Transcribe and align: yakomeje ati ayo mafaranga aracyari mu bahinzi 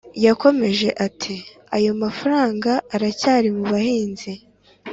yakomeje 0.25 0.87
ati 1.07 1.35
ayo 1.75 1.91
mafaranga 2.03 2.71
aracyari 2.95 3.47
mu 3.57 3.63
bahinzi 3.71 4.31